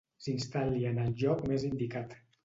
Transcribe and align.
S'instal·li 0.27 0.79
en 0.91 0.97
el 1.03 1.11
lloc 1.19 1.43
més 1.51 1.65
indicat. 1.69 2.17